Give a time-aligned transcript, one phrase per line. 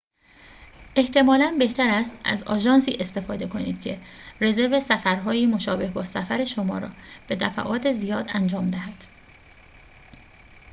[0.95, 3.99] احتمالاً بهتر است از آژانسی استفاده کنید که
[4.41, 6.89] رزرو سفرهایی مشابه با سفر شما را
[7.27, 9.03] به دفعات زیاد انجام دهد